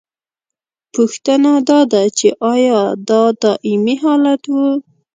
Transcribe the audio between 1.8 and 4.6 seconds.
ده چې ایا دا دائمي حالت و؟